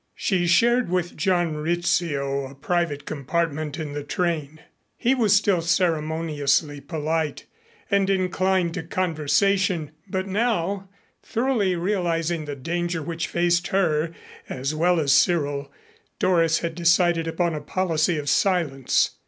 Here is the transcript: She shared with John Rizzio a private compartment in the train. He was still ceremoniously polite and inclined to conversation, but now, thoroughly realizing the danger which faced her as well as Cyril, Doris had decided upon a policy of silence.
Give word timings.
She 0.15 0.47
shared 0.47 0.89
with 0.89 1.15
John 1.15 1.57
Rizzio 1.57 2.47
a 2.49 2.55
private 2.55 3.05
compartment 3.05 3.77
in 3.77 3.93
the 3.93 4.01
train. 4.03 4.59
He 4.97 5.13
was 5.13 5.31
still 5.35 5.61
ceremoniously 5.61 6.81
polite 6.81 7.45
and 7.91 8.09
inclined 8.09 8.73
to 8.73 8.81
conversation, 8.81 9.91
but 10.07 10.25
now, 10.27 10.89
thoroughly 11.21 11.75
realizing 11.75 12.45
the 12.45 12.55
danger 12.55 13.03
which 13.03 13.27
faced 13.27 13.67
her 13.67 14.11
as 14.49 14.73
well 14.73 14.99
as 14.99 15.13
Cyril, 15.13 15.71
Doris 16.17 16.57
had 16.61 16.73
decided 16.73 17.27
upon 17.27 17.53
a 17.53 17.61
policy 17.61 18.17
of 18.17 18.27
silence. 18.27 19.11